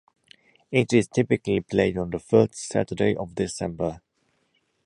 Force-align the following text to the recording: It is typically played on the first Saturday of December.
It 0.71 0.93
is 0.93 1.07
typically 1.07 1.59
played 1.59 1.95
on 1.95 2.09
the 2.09 2.17
first 2.17 2.55
Saturday 2.55 3.15
of 3.15 3.35
December. 3.35 4.01